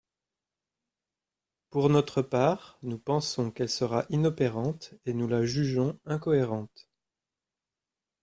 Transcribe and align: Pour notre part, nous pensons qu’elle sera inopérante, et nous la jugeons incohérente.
Pour 1.69 1.89
notre 1.89 2.23
part, 2.23 2.79
nous 2.81 2.97
pensons 2.97 3.51
qu’elle 3.51 3.69
sera 3.69 4.07
inopérante, 4.09 4.95
et 5.05 5.13
nous 5.13 5.27
la 5.27 5.45
jugeons 5.45 5.99
incohérente. 6.05 6.89